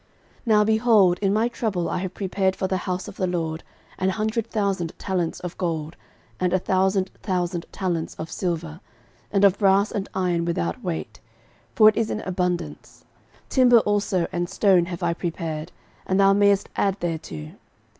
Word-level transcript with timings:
13:022:014 0.47 0.47
Now, 0.47 0.63
behold, 0.63 1.19
in 1.19 1.31
my 1.31 1.47
trouble 1.47 1.87
I 1.87 1.99
have 1.99 2.15
prepared 2.15 2.55
for 2.55 2.65
the 2.67 2.77
house 2.89 3.07
of 3.07 3.17
the 3.17 3.27
LORD 3.27 3.63
an 3.99 4.09
hundred 4.09 4.47
thousand 4.47 4.93
talents 4.97 5.39
of 5.41 5.55
gold, 5.59 5.95
and 6.39 6.51
a 6.53 6.57
thousand 6.57 7.11
thousand 7.21 7.67
talents 7.71 8.15
of 8.15 8.31
silver; 8.31 8.79
and 9.31 9.45
of 9.45 9.59
brass 9.59 9.91
and 9.91 10.09
iron 10.15 10.43
without 10.43 10.83
weight; 10.83 11.19
for 11.75 11.87
it 11.87 11.97
is 11.97 12.09
in 12.09 12.21
abundance: 12.21 13.05
timber 13.47 13.81
also 13.81 14.25
and 14.31 14.49
stone 14.49 14.85
have 14.85 15.03
I 15.03 15.13
prepared; 15.13 15.71
and 16.07 16.19
thou 16.19 16.33
mayest 16.33 16.69
add 16.75 16.99
thereto. 16.99 17.51